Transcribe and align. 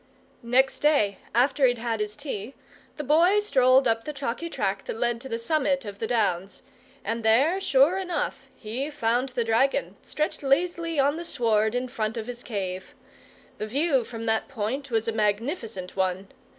Next 0.41 0.79
day, 0.79 1.19
after 1.35 1.63
he'd 1.67 1.77
had 1.77 1.99
his 1.99 2.17
tea, 2.17 2.55
the 2.97 3.03
Boy 3.03 3.37
strolled 3.39 3.87
up 3.87 4.03
the 4.03 4.13
chalky 4.13 4.49
track 4.49 4.85
that 4.85 4.97
led 4.97 5.21
to 5.21 5.29
the 5.29 5.37
summit 5.37 5.85
of 5.85 5.99
the 5.99 6.07
Downs; 6.07 6.63
and 7.05 7.23
there, 7.23 7.61
sure 7.61 7.97
enough, 7.99 8.47
he 8.55 8.89
found 8.89 9.29
the 9.29 9.43
dragon, 9.43 9.95
stretched 10.01 10.41
lazily 10.41 10.99
on 10.99 11.17
the 11.17 11.23
sward 11.23 11.75
in 11.75 11.87
front 11.87 12.17
of 12.17 12.25
his 12.25 12.41
cave. 12.41 12.95
The 13.59 13.67
view 13.67 14.03
from 14.03 14.25
that 14.25 14.47
point 14.47 14.89
was 14.89 15.07
a 15.07 15.11
magnificent 15.13 15.95
one. 15.95 16.29